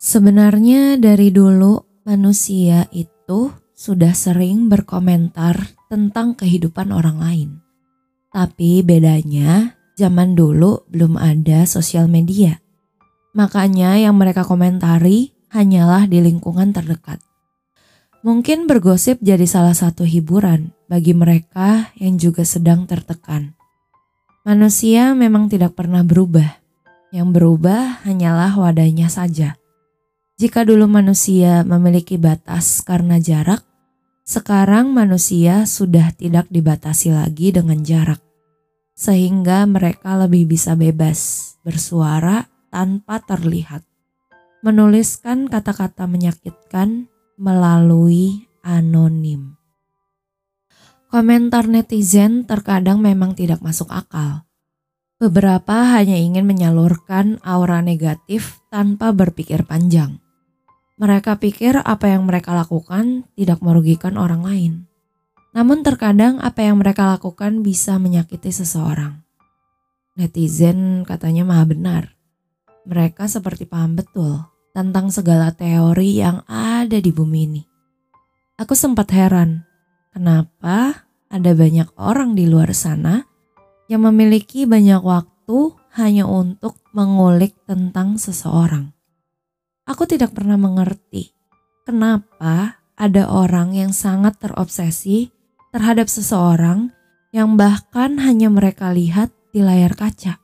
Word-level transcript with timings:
Sebenarnya 0.00 0.96
dari 0.96 1.28
dulu 1.28 1.76
manusia 2.08 2.88
itu 2.88 3.52
sudah 3.76 4.16
sering 4.16 4.72
berkomentar 4.72 5.76
tentang 5.92 6.32
kehidupan 6.40 6.88
orang 6.88 7.20
lain. 7.20 7.50
Tapi 8.32 8.80
bedanya 8.80 9.76
zaman 10.00 10.32
dulu 10.32 10.88
belum 10.88 11.20
ada 11.20 11.68
sosial 11.68 12.08
media. 12.08 12.64
Makanya 13.36 14.00
yang 14.00 14.16
mereka 14.16 14.40
komentari 14.40 15.36
hanyalah 15.52 16.08
di 16.08 16.24
lingkungan 16.24 16.72
terdekat. 16.72 17.20
Mungkin 18.24 18.64
bergosip 18.64 19.20
jadi 19.20 19.44
salah 19.44 19.76
satu 19.76 20.08
hiburan 20.08 20.72
bagi 20.88 21.12
mereka 21.12 21.92
yang 22.00 22.16
juga 22.16 22.48
sedang 22.48 22.88
tertekan. 22.88 23.52
Manusia 24.48 25.12
memang 25.12 25.52
tidak 25.52 25.76
pernah 25.76 26.00
berubah. 26.00 26.56
Yang 27.12 27.28
berubah 27.36 28.00
hanyalah 28.08 28.56
wadahnya 28.56 29.12
saja. 29.12 29.59
Jika 30.40 30.64
dulu 30.64 30.88
manusia 30.88 31.68
memiliki 31.68 32.16
batas 32.16 32.80
karena 32.80 33.20
jarak, 33.20 33.60
sekarang 34.24 34.88
manusia 34.88 35.68
sudah 35.68 36.16
tidak 36.16 36.48
dibatasi 36.48 37.12
lagi 37.12 37.52
dengan 37.52 37.84
jarak, 37.84 38.24
sehingga 38.96 39.68
mereka 39.68 40.16
lebih 40.16 40.48
bisa 40.48 40.80
bebas 40.80 41.52
bersuara 41.60 42.48
tanpa 42.72 43.20
terlihat, 43.20 43.84
menuliskan 44.64 45.44
kata-kata 45.44 46.08
menyakitkan 46.08 47.12
melalui 47.36 48.48
anonim. 48.64 49.60
Komentar 51.12 51.68
netizen 51.68 52.48
terkadang 52.48 53.04
memang 53.04 53.36
tidak 53.36 53.60
masuk 53.60 53.92
akal. 53.92 54.48
Beberapa 55.20 56.00
hanya 56.00 56.16
ingin 56.16 56.48
menyalurkan 56.48 57.44
aura 57.44 57.84
negatif 57.84 58.64
tanpa 58.72 59.12
berpikir 59.12 59.68
panjang. 59.68 60.29
Mereka 61.00 61.40
pikir 61.40 61.80
apa 61.80 62.12
yang 62.12 62.28
mereka 62.28 62.52
lakukan 62.52 63.24
tidak 63.32 63.64
merugikan 63.64 64.20
orang 64.20 64.44
lain. 64.44 64.72
Namun 65.56 65.80
terkadang 65.80 66.36
apa 66.44 66.60
yang 66.60 66.76
mereka 66.76 67.08
lakukan 67.08 67.64
bisa 67.64 67.96
menyakiti 67.96 68.52
seseorang. 68.52 69.24
Netizen 70.20 71.08
katanya 71.08 71.48
maha 71.48 71.64
benar. 71.64 72.04
Mereka 72.84 73.32
seperti 73.32 73.64
paham 73.64 73.96
betul 73.96 74.44
tentang 74.76 75.08
segala 75.08 75.56
teori 75.56 76.20
yang 76.20 76.44
ada 76.44 77.00
di 77.00 77.08
bumi 77.08 77.40
ini. 77.48 77.62
Aku 78.60 78.76
sempat 78.76 79.08
heran, 79.16 79.64
kenapa 80.12 81.08
ada 81.32 81.50
banyak 81.56 81.88
orang 81.96 82.36
di 82.36 82.44
luar 82.44 82.76
sana 82.76 83.24
yang 83.88 84.04
memiliki 84.04 84.68
banyak 84.68 85.00
waktu 85.00 85.72
hanya 85.96 86.28
untuk 86.28 86.76
mengulik 86.92 87.56
tentang 87.64 88.20
seseorang. 88.20 88.92
Aku 89.90 90.06
tidak 90.06 90.38
pernah 90.38 90.54
mengerti 90.54 91.34
kenapa 91.82 92.78
ada 92.94 93.26
orang 93.26 93.74
yang 93.74 93.90
sangat 93.90 94.38
terobsesi 94.38 95.34
terhadap 95.74 96.06
seseorang 96.06 96.94
yang 97.34 97.58
bahkan 97.58 98.22
hanya 98.22 98.54
mereka 98.54 98.94
lihat 98.94 99.34
di 99.50 99.66
layar 99.66 99.98
kaca. 99.98 100.38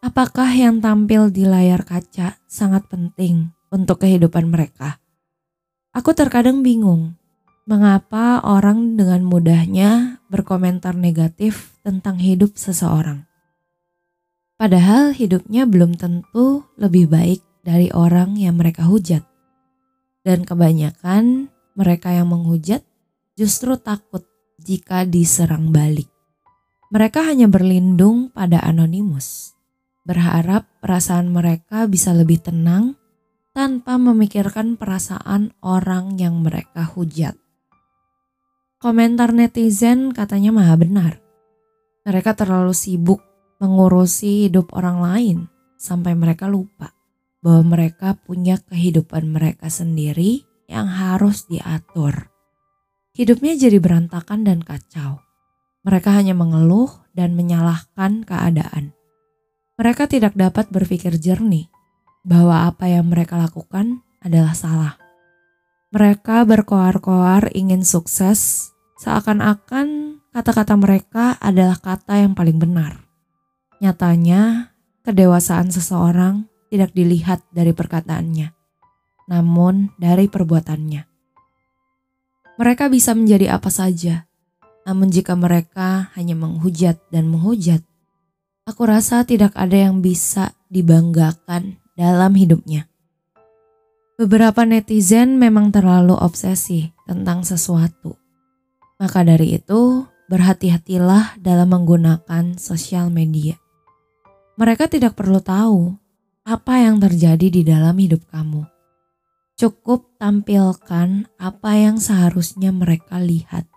Apakah 0.00 0.48
yang 0.56 0.80
tampil 0.80 1.28
di 1.28 1.44
layar 1.44 1.84
kaca 1.84 2.40
sangat 2.48 2.88
penting 2.88 3.52
untuk 3.68 4.00
kehidupan 4.08 4.48
mereka? 4.48 4.96
Aku 5.92 6.16
terkadang 6.16 6.64
bingung 6.64 7.20
mengapa 7.68 8.40
orang 8.40 8.96
dengan 8.96 9.20
mudahnya 9.20 10.16
berkomentar 10.32 10.96
negatif 10.96 11.76
tentang 11.84 12.16
hidup 12.16 12.56
seseorang. 12.56 13.28
Padahal 14.56 15.12
hidupnya 15.12 15.68
belum 15.68 16.00
tentu 16.00 16.64
lebih 16.80 17.04
baik 17.12 17.44
dari 17.60 17.92
orang 17.92 18.36
yang 18.36 18.56
mereka 18.56 18.88
hujat. 18.88 19.24
Dan 20.20 20.44
kebanyakan 20.44 21.48
mereka 21.76 22.12
yang 22.12 22.28
menghujat 22.28 22.84
justru 23.40 23.76
takut 23.80 24.28
jika 24.60 25.08
diserang 25.08 25.72
balik. 25.72 26.08
Mereka 26.92 27.24
hanya 27.24 27.46
berlindung 27.46 28.34
pada 28.34 28.60
anonimus, 28.60 29.54
berharap 30.04 30.68
perasaan 30.82 31.30
mereka 31.30 31.86
bisa 31.88 32.12
lebih 32.12 32.42
tenang 32.42 32.98
tanpa 33.56 33.96
memikirkan 33.96 34.76
perasaan 34.76 35.54
orang 35.64 36.18
yang 36.20 36.42
mereka 36.44 36.84
hujat. 36.84 37.38
Komentar 38.80 39.32
netizen 39.32 40.12
katanya 40.12 40.50
maha 40.52 40.74
benar. 40.76 41.12
Mereka 42.04 42.32
terlalu 42.32 42.72
sibuk 42.72 43.20
mengurusi 43.60 44.48
hidup 44.48 44.72
orang 44.72 44.98
lain 45.04 45.38
sampai 45.76 46.16
mereka 46.16 46.48
lupa 46.48 46.99
bahwa 47.40 47.76
mereka 47.76 48.16
punya 48.20 48.60
kehidupan 48.60 49.32
mereka 49.32 49.72
sendiri 49.72 50.44
yang 50.68 50.86
harus 50.86 51.48
diatur. 51.48 52.30
Hidupnya 53.16 53.58
jadi 53.58 53.82
berantakan 53.82 54.46
dan 54.46 54.62
kacau. 54.62 55.20
Mereka 55.82 56.12
hanya 56.12 56.36
mengeluh 56.36 56.92
dan 57.16 57.34
menyalahkan 57.34 58.22
keadaan. 58.28 58.92
Mereka 59.80 60.06
tidak 60.12 60.36
dapat 60.36 60.68
berpikir 60.68 61.16
jernih 61.16 61.72
bahwa 62.20 62.68
apa 62.68 62.86
yang 62.86 63.08
mereka 63.08 63.40
lakukan 63.40 64.04
adalah 64.20 64.52
salah. 64.52 64.94
Mereka 65.90 66.46
berkoar-koar 66.46 67.50
ingin 67.56 67.82
sukses, 67.82 68.70
seakan-akan 69.00 70.20
kata-kata 70.30 70.76
mereka 70.78 71.34
adalah 71.40 71.80
kata 71.80 72.20
yang 72.20 72.36
paling 72.36 72.60
benar. 72.60 73.02
Nyatanya, 73.80 74.70
kedewasaan 75.02 75.72
seseorang 75.72 76.46
tidak 76.70 76.94
dilihat 76.94 77.42
dari 77.50 77.74
perkataannya, 77.74 78.54
namun 79.26 79.90
dari 79.98 80.30
perbuatannya. 80.30 81.02
Mereka 82.56 82.88
bisa 82.88 83.12
menjadi 83.12 83.58
apa 83.58 83.68
saja, 83.68 84.30
namun 84.86 85.10
jika 85.10 85.34
mereka 85.34 86.14
hanya 86.14 86.38
menghujat 86.38 87.02
dan 87.10 87.26
menghujat, 87.28 87.82
aku 88.64 88.82
rasa 88.86 89.26
tidak 89.26 89.52
ada 89.58 89.76
yang 89.90 89.98
bisa 90.00 90.54
dibanggakan 90.70 91.82
dalam 91.98 92.32
hidupnya. 92.38 92.86
Beberapa 94.20 94.68
netizen 94.68 95.40
memang 95.40 95.72
terlalu 95.72 96.12
obsesi 96.12 96.92
tentang 97.08 97.40
sesuatu. 97.40 98.20
Maka 99.00 99.24
dari 99.24 99.56
itu, 99.56 100.04
berhati-hatilah 100.28 101.40
dalam 101.40 101.72
menggunakan 101.72 102.60
sosial 102.60 103.08
media. 103.08 103.56
Mereka 104.60 104.92
tidak 104.92 105.16
perlu 105.16 105.40
tahu 105.40 105.96
apa 106.44 106.80
yang 106.80 106.98
terjadi 106.98 107.46
di 107.52 107.62
dalam 107.62 107.96
hidup 107.96 108.24
kamu. 108.32 108.64
Cukup 109.60 110.16
tampilkan 110.16 111.28
apa 111.36 111.70
yang 111.76 112.00
seharusnya 112.00 112.72
mereka 112.72 113.20
lihat, 113.20 113.68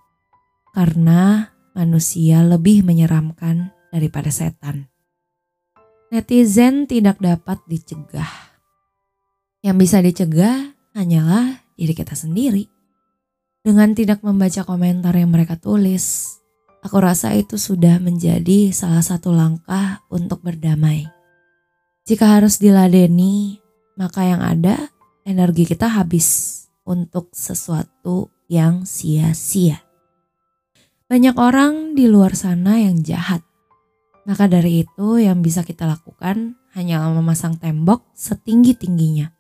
karena 0.72 1.52
manusia 1.76 2.40
lebih 2.40 2.88
menyeramkan 2.88 3.76
daripada 3.92 4.32
setan. 4.32 4.88
Netizen 6.14 6.88
tidak 6.88 7.20
dapat 7.20 7.60
dicegah. 7.68 8.30
Yang 9.60 9.78
bisa 9.82 9.98
dicegah 10.00 10.58
hanyalah 10.94 11.62
diri 11.76 11.94
kita 11.94 12.16
sendiri. 12.16 12.70
Dengan 13.64 13.96
tidak 13.96 14.20
membaca 14.22 14.64
komentar 14.68 15.16
yang 15.16 15.32
mereka 15.32 15.56
tulis, 15.56 16.36
aku 16.84 17.00
rasa 17.00 17.32
itu 17.32 17.56
sudah 17.56 17.98
menjadi 18.04 18.76
salah 18.76 19.00
satu 19.00 19.32
langkah 19.32 20.04
untuk 20.12 20.44
berdamai. 20.44 21.13
Jika 22.04 22.36
harus 22.36 22.60
diladeni, 22.60 23.64
maka 23.96 24.28
yang 24.28 24.44
ada 24.44 24.92
energi 25.24 25.64
kita 25.64 25.88
habis 25.88 26.60
untuk 26.84 27.32
sesuatu 27.32 28.28
yang 28.52 28.84
sia-sia. 28.84 29.80
Banyak 31.08 31.40
orang 31.40 31.96
di 31.96 32.12
luar 32.12 32.36
sana 32.36 32.76
yang 32.76 33.00
jahat. 33.08 33.40
Maka 34.28 34.52
dari 34.52 34.84
itu 34.84 35.16
yang 35.16 35.40
bisa 35.40 35.64
kita 35.64 35.88
lakukan 35.88 36.60
hanyalah 36.76 37.08
memasang 37.16 37.56
tembok 37.56 38.04
setinggi-tingginya. 38.20 39.32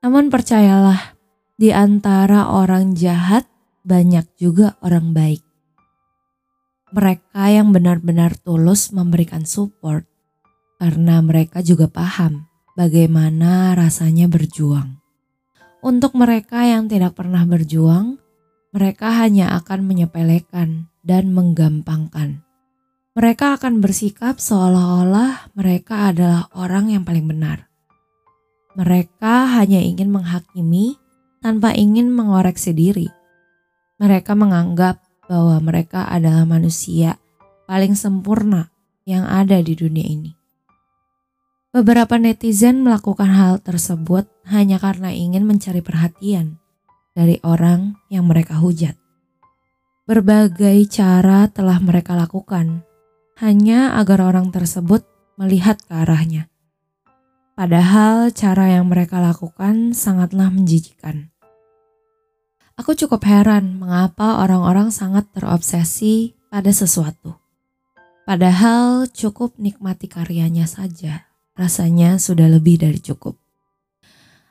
Namun 0.00 0.32
percayalah, 0.32 1.20
di 1.60 1.68
antara 1.68 2.48
orang 2.48 2.96
jahat 2.96 3.44
banyak 3.84 4.24
juga 4.40 4.80
orang 4.80 5.12
baik. 5.12 5.44
Mereka 6.96 7.44
yang 7.52 7.76
benar-benar 7.76 8.40
tulus 8.40 8.88
memberikan 8.88 9.44
support 9.44 10.08
karena 10.78 11.18
mereka 11.20 11.60
juga 11.60 11.90
paham 11.90 12.46
bagaimana 12.78 13.74
rasanya 13.74 14.30
berjuang. 14.30 15.02
Untuk 15.82 16.14
mereka 16.14 16.62
yang 16.62 16.86
tidak 16.86 17.18
pernah 17.18 17.42
berjuang, 17.42 18.18
mereka 18.70 19.10
hanya 19.18 19.58
akan 19.58 19.86
menyepelekan 19.86 20.86
dan 21.02 21.34
menggampangkan. 21.34 22.46
Mereka 23.18 23.58
akan 23.58 23.82
bersikap 23.82 24.38
seolah-olah 24.38 25.50
mereka 25.58 26.14
adalah 26.14 26.46
orang 26.54 26.94
yang 26.94 27.02
paling 27.02 27.26
benar. 27.26 27.66
Mereka 28.78 29.58
hanya 29.58 29.82
ingin 29.82 30.14
menghakimi 30.14 30.94
tanpa 31.42 31.74
ingin 31.74 32.14
mengoreksi 32.14 32.70
diri. 32.70 33.10
Mereka 33.98 34.38
menganggap 34.38 35.02
bahwa 35.26 35.58
mereka 35.58 36.06
adalah 36.06 36.46
manusia 36.46 37.18
paling 37.66 37.98
sempurna 37.98 38.70
yang 39.02 39.26
ada 39.26 39.58
di 39.58 39.74
dunia 39.74 40.06
ini. 40.06 40.37
Beberapa 41.78 42.18
netizen 42.18 42.82
melakukan 42.82 43.30
hal 43.30 43.62
tersebut 43.62 44.26
hanya 44.50 44.82
karena 44.82 45.14
ingin 45.14 45.46
mencari 45.46 45.78
perhatian 45.78 46.58
dari 47.14 47.38
orang 47.46 47.94
yang 48.10 48.26
mereka 48.26 48.58
hujat. 48.58 48.98
Berbagai 50.02 50.74
cara 50.90 51.46
telah 51.46 51.78
mereka 51.78 52.18
lakukan 52.18 52.82
hanya 53.38 53.94
agar 53.94 54.26
orang 54.26 54.50
tersebut 54.50 55.06
melihat 55.38 55.78
ke 55.78 55.94
arahnya. 55.94 56.50
Padahal 57.54 58.34
cara 58.34 58.74
yang 58.74 58.90
mereka 58.90 59.22
lakukan 59.22 59.94
sangatlah 59.94 60.50
menjijikan. 60.50 61.30
Aku 62.74 62.98
cukup 62.98 63.22
heran 63.22 63.78
mengapa 63.78 64.42
orang-orang 64.42 64.90
sangat 64.90 65.30
terobsesi 65.30 66.34
pada 66.50 66.74
sesuatu. 66.74 67.38
Padahal 68.26 69.06
cukup 69.06 69.54
nikmati 69.62 70.10
karyanya 70.10 70.66
saja, 70.66 71.27
rasanya 71.58 72.22
sudah 72.22 72.46
lebih 72.46 72.78
dari 72.78 73.02
cukup. 73.02 73.34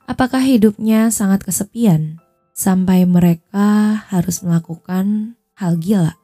Apakah 0.03 0.43
hidupnya 0.43 1.07
sangat 1.07 1.47
kesepian 1.47 2.19
sampai 2.51 3.07
mereka 3.07 4.03
harus 4.11 4.43
melakukan 4.43 5.39
hal 5.55 5.79
gila? 5.79 6.19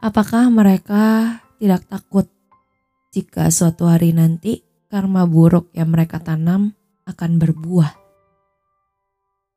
Apakah 0.00 0.48
mereka 0.48 1.36
tidak 1.60 1.84
takut 1.88 2.28
jika 3.12 3.52
suatu 3.52 3.88
hari 3.88 4.16
nanti 4.16 4.64
karma 4.88 5.28
buruk 5.28 5.68
yang 5.76 5.92
mereka 5.92 6.20
tanam 6.20 6.72
akan 7.04 7.36
berbuah? 7.36 7.92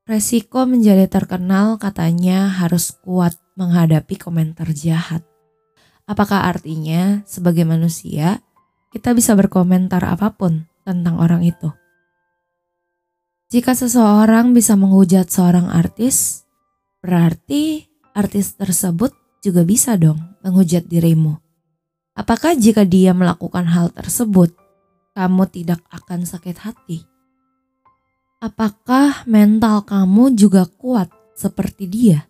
Resiko 0.10 0.66
menjadi 0.66 1.06
terkenal 1.06 1.78
katanya 1.78 2.50
harus 2.50 2.96
kuat 3.04 3.38
menghadapi 3.60 4.18
komentar 4.18 4.72
jahat. 4.74 5.22
Apakah 6.10 6.50
artinya 6.50 7.22
sebagai 7.30 7.62
manusia 7.62 8.42
kita 8.90 9.14
bisa 9.14 9.38
berkomentar 9.38 10.02
apa 10.02 10.34
pun 10.34 10.66
tentang 10.82 11.22
orang 11.22 11.46
itu? 11.46 11.70
Jika 13.50 13.74
seseorang 13.74 14.54
bisa 14.54 14.78
menghujat 14.78 15.30
seorang 15.30 15.70
artis, 15.70 16.46
berarti 17.02 17.90
artis 18.14 18.54
tersebut 18.54 19.14
juga 19.42 19.66
bisa 19.66 19.98
dong 19.98 20.22
menghujat 20.46 20.86
dirimu. 20.86 21.38
Apakah 22.14 22.54
jika 22.54 22.86
dia 22.86 23.14
melakukan 23.16 23.66
hal 23.70 23.90
tersebut, 23.94 24.54
kamu 25.18 25.50
tidak 25.50 25.82
akan 25.90 26.30
sakit 26.30 26.58
hati? 26.62 27.06
Apakah 28.40 29.26
mental 29.26 29.82
kamu 29.82 30.38
juga 30.38 30.70
kuat 30.70 31.10
seperti 31.34 31.90
dia? 31.90 32.30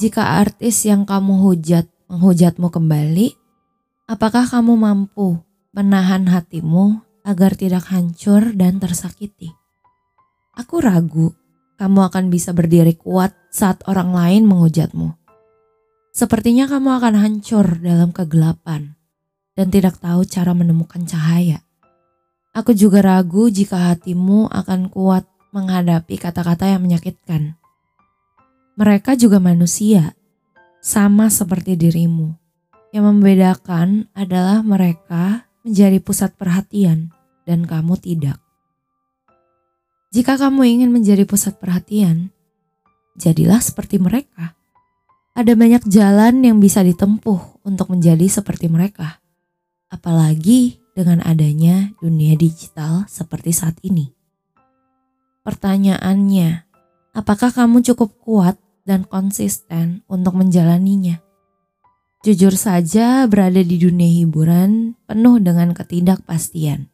Jika 0.00 0.40
artis 0.40 0.84
yang 0.88 1.04
kamu 1.04 1.38
hujat 1.44 1.88
menghujatmu 2.08 2.68
kembali, 2.72 3.36
apakah 4.08 4.44
kamu 4.48 4.74
mampu 4.74 5.38
menahan 5.70 6.26
hatimu 6.26 7.02
agar 7.22 7.54
tidak 7.54 7.86
hancur 7.90 8.54
dan 8.54 8.82
tersakiti? 8.82 9.54
Aku 10.58 10.82
ragu 10.82 11.32
kamu 11.80 12.12
akan 12.12 12.28
bisa 12.28 12.52
berdiri 12.52 12.92
kuat 12.98 13.32
saat 13.48 13.80
orang 13.88 14.12
lain 14.12 14.44
menghujatmu. 14.44 15.16
Sepertinya 16.12 16.68
kamu 16.68 17.00
akan 17.00 17.14
hancur 17.16 17.80
dalam 17.80 18.12
kegelapan 18.12 18.98
dan 19.56 19.72
tidak 19.72 19.96
tahu 20.02 20.26
cara 20.28 20.52
menemukan 20.52 21.06
cahaya. 21.08 21.64
Aku 22.50 22.74
juga 22.74 23.00
ragu 23.00 23.46
jika 23.46 23.94
hatimu 23.94 24.50
akan 24.50 24.90
kuat 24.90 25.24
menghadapi 25.54 26.18
kata-kata 26.18 26.66
yang 26.66 26.82
menyakitkan. 26.82 27.54
Mereka 28.74 29.14
juga 29.14 29.38
manusia, 29.38 30.18
sama 30.80 31.28
seperti 31.28 31.76
dirimu. 31.78 32.34
Yang 32.90 33.04
membedakan 33.06 34.10
adalah 34.16 34.66
mereka 34.66 35.49
menjadi 35.66 35.98
pusat 36.00 36.34
perhatian 36.36 37.12
dan 37.44 37.68
kamu 37.68 37.98
tidak. 38.00 38.40
Jika 40.10 40.34
kamu 40.34 40.66
ingin 40.66 40.90
menjadi 40.90 41.22
pusat 41.22 41.62
perhatian, 41.62 42.34
jadilah 43.14 43.62
seperti 43.62 44.02
mereka. 44.02 44.58
Ada 45.38 45.54
banyak 45.54 45.86
jalan 45.86 46.42
yang 46.42 46.58
bisa 46.58 46.82
ditempuh 46.82 47.62
untuk 47.62 47.94
menjadi 47.94 48.26
seperti 48.26 48.66
mereka, 48.66 49.22
apalagi 49.86 50.82
dengan 50.98 51.22
adanya 51.22 51.94
dunia 52.02 52.34
digital 52.34 53.06
seperti 53.06 53.54
saat 53.54 53.78
ini. 53.86 54.10
Pertanyaannya, 55.46 56.66
apakah 57.14 57.54
kamu 57.54 57.80
cukup 57.94 58.10
kuat 58.18 58.56
dan 58.82 59.06
konsisten 59.06 60.02
untuk 60.10 60.34
menjalaninya? 60.34 61.29
Jujur 62.20 62.52
saja, 62.52 63.24
berada 63.24 63.64
di 63.64 63.80
dunia 63.80 64.04
hiburan 64.04 64.92
penuh 65.08 65.40
dengan 65.40 65.72
ketidakpastian. 65.72 66.92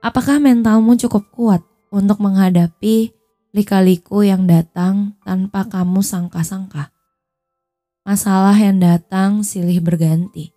Apakah 0.00 0.40
mentalmu 0.40 0.96
cukup 0.96 1.28
kuat 1.36 1.60
untuk 1.92 2.16
menghadapi 2.24 3.12
lika-liku 3.52 4.24
yang 4.24 4.48
datang 4.48 5.20
tanpa 5.20 5.68
kamu 5.68 6.00
sangka-sangka. 6.00 6.88
Masalah 8.08 8.56
yang 8.56 8.80
datang 8.80 9.44
silih 9.44 9.84
berganti, 9.84 10.56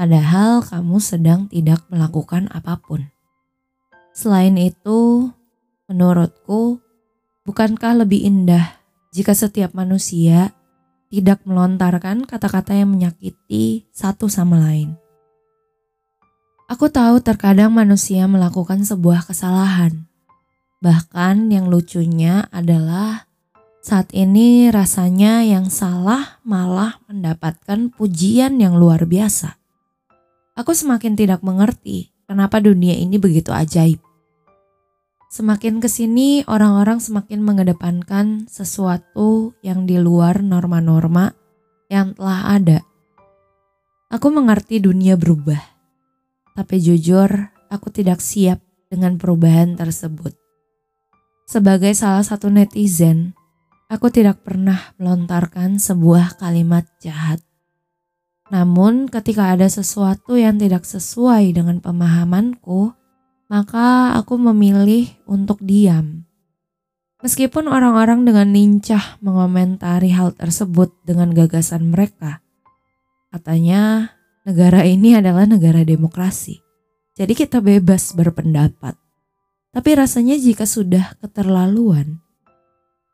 padahal 0.00 0.64
kamu 0.64 0.96
sedang 0.96 1.44
tidak 1.52 1.84
melakukan 1.92 2.48
apa 2.48 2.80
pun. 2.80 3.04
Selain 4.16 4.56
itu, 4.56 5.28
menurutku, 5.92 6.80
bukankah 7.44 8.00
lebih 8.00 8.24
indah 8.24 8.80
jika 9.12 9.36
setiap 9.36 9.76
manusia 9.76 10.56
tidak 11.10 11.42
melontarkan 11.42 12.24
kata-kata 12.24 12.78
yang 12.78 12.94
menyakiti 12.94 13.90
satu 13.90 14.30
sama 14.30 14.62
lain? 14.62 14.94
Aku 16.70 16.86
tahu 16.86 17.18
terkadang 17.18 17.74
manusia 17.74 18.30
melakukan 18.30 18.86
sebuah 18.86 19.26
kesalahan 19.26 20.10
Bahkan 20.80 21.52
yang 21.52 21.68
lucunya 21.68 22.48
adalah 22.48 23.28
saat 23.84 24.08
ini 24.16 24.72
rasanya 24.72 25.44
yang 25.44 25.68
salah 25.68 26.40
malah 26.40 27.04
mendapatkan 27.04 27.92
pujian 27.92 28.56
yang 28.56 28.80
luar 28.80 29.04
biasa. 29.04 29.60
Aku 30.56 30.72
semakin 30.72 31.20
tidak 31.20 31.44
mengerti 31.44 32.16
kenapa 32.24 32.64
dunia 32.64 32.96
ini 32.96 33.20
begitu 33.20 33.52
ajaib. 33.52 34.00
Semakin 35.30 35.78
ke 35.78 35.86
sini 35.86 36.42
orang-orang 36.50 36.98
semakin 36.98 37.38
mengedepankan 37.38 38.50
sesuatu 38.50 39.54
yang 39.62 39.86
di 39.86 39.94
luar 39.94 40.42
norma-norma 40.42 41.30
yang 41.86 42.18
telah 42.18 42.58
ada. 42.58 42.82
Aku 44.10 44.34
mengerti 44.34 44.82
dunia 44.82 45.14
berubah, 45.14 45.62
tapi 46.58 46.82
jujur 46.82 47.30
aku 47.70 47.94
tidak 47.94 48.18
siap 48.18 48.58
dengan 48.90 49.22
perubahan 49.22 49.78
tersebut. 49.78 50.34
Sebagai 51.46 51.94
salah 51.94 52.26
satu 52.26 52.50
netizen, 52.50 53.38
aku 53.86 54.10
tidak 54.10 54.42
pernah 54.42 54.98
melontarkan 54.98 55.78
sebuah 55.78 56.42
kalimat 56.42 56.90
jahat. 56.98 57.38
Namun, 58.50 59.06
ketika 59.06 59.54
ada 59.54 59.70
sesuatu 59.70 60.34
yang 60.34 60.58
tidak 60.58 60.82
sesuai 60.82 61.54
dengan 61.54 61.78
pemahamanku, 61.78 62.98
maka 63.50 64.14
aku 64.14 64.38
memilih 64.38 65.10
untuk 65.26 65.58
diam. 65.58 66.22
Meskipun 67.20 67.66
orang-orang 67.66 68.22
dengan 68.22 68.48
lincah 68.54 69.18
mengomentari 69.20 70.14
hal 70.14 70.32
tersebut 70.32 70.94
dengan 71.02 71.34
gagasan 71.34 71.90
mereka, 71.90 72.40
katanya 73.34 74.14
negara 74.46 74.86
ini 74.86 75.18
adalah 75.18 75.44
negara 75.44 75.84
demokrasi, 75.84 76.62
jadi 77.18 77.34
kita 77.34 77.58
bebas 77.60 78.14
berpendapat. 78.14 78.96
Tapi 79.74 79.90
rasanya 79.98 80.38
jika 80.38 80.64
sudah 80.64 81.18
keterlaluan, 81.20 82.22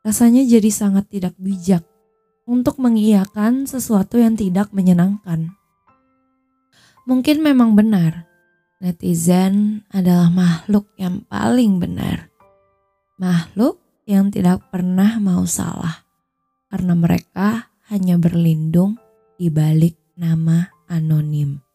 rasanya 0.07 0.47
jadi 0.47 0.71
sangat 0.71 1.11
tidak 1.11 1.35
bijak 1.41 1.83
untuk 2.47 2.79
mengiyakan 2.79 3.67
sesuatu 3.67 4.23
yang 4.23 4.39
tidak 4.39 4.71
menyenangkan. 4.71 5.51
Mungkin 7.11 7.43
memang 7.43 7.75
benar, 7.75 8.36
netizen 8.79 9.83
adalah 9.91 10.31
makhluk 10.31 10.87
yang 11.01 11.25
paling 11.27 11.83
benar. 11.83 12.31
Makhluk 13.19 13.81
yang 14.07 14.31
tidak 14.31 14.63
pernah 14.71 15.19
mau 15.19 15.43
salah, 15.49 16.07
karena 16.71 16.95
mereka 16.95 17.75
hanya 17.91 18.21
berlindung 18.21 19.01
di 19.35 19.51
balik 19.51 19.99
nama 20.15 20.71
anonim. 20.87 21.66